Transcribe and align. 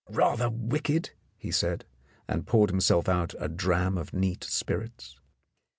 "Rather 0.09 0.49
wicked," 0.49 1.11
he 1.37 1.51
said, 1.51 1.85
and 2.27 2.47
poured 2.47 2.71
himself 2.71 3.07
out 3.07 3.35
a 3.37 3.47
dram 3.47 3.99
of 3.99 4.13
neat 4.15 4.43
spirits. 4.43 5.15